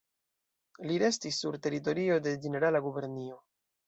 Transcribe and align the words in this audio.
Li 0.91 0.95
restis 1.03 1.37
sur 1.43 1.57
teritorio 1.65 2.17
de 2.29 2.33
Ĝenerala 2.47 2.81
Gubernio. 2.87 3.37